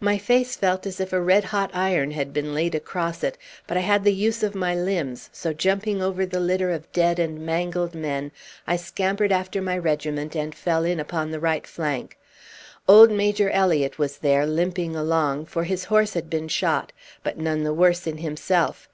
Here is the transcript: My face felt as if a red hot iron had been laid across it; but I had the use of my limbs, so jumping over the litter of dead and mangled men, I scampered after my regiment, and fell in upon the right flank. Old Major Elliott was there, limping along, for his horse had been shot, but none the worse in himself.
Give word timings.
My 0.00 0.18
face 0.18 0.56
felt 0.56 0.84
as 0.84 0.98
if 0.98 1.12
a 1.12 1.20
red 1.20 1.44
hot 1.44 1.70
iron 1.72 2.10
had 2.10 2.32
been 2.32 2.52
laid 2.56 2.74
across 2.74 3.22
it; 3.22 3.38
but 3.68 3.76
I 3.76 3.82
had 3.82 4.02
the 4.02 4.12
use 4.12 4.42
of 4.42 4.52
my 4.56 4.74
limbs, 4.74 5.30
so 5.32 5.52
jumping 5.52 6.02
over 6.02 6.26
the 6.26 6.40
litter 6.40 6.72
of 6.72 6.90
dead 6.92 7.20
and 7.20 7.38
mangled 7.46 7.94
men, 7.94 8.32
I 8.66 8.78
scampered 8.78 9.30
after 9.30 9.62
my 9.62 9.78
regiment, 9.78 10.34
and 10.34 10.52
fell 10.56 10.84
in 10.84 10.98
upon 10.98 11.30
the 11.30 11.38
right 11.38 11.64
flank. 11.68 12.18
Old 12.88 13.12
Major 13.12 13.48
Elliott 13.50 13.96
was 13.96 14.16
there, 14.18 14.44
limping 14.44 14.96
along, 14.96 15.44
for 15.46 15.62
his 15.62 15.84
horse 15.84 16.14
had 16.14 16.28
been 16.28 16.48
shot, 16.48 16.90
but 17.22 17.38
none 17.38 17.62
the 17.62 17.72
worse 17.72 18.08
in 18.08 18.18
himself. 18.18 18.84